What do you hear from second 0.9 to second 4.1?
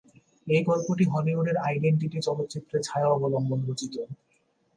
হলিউডের "আইডেন্টিটি" চলচ্চিত্রের ছায়া অবলম্বন রচিত।